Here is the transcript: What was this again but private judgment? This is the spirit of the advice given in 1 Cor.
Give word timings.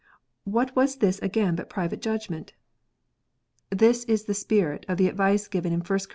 What 0.45 0.75
was 0.75 0.95
this 0.95 1.19
again 1.19 1.55
but 1.55 1.69
private 1.69 2.01
judgment? 2.01 2.53
This 3.69 4.03
is 4.05 4.23
the 4.23 4.33
spirit 4.33 4.83
of 4.89 4.97
the 4.97 5.07
advice 5.07 5.47
given 5.47 5.71
in 5.71 5.81
1 5.81 5.85
Cor. 5.85 5.97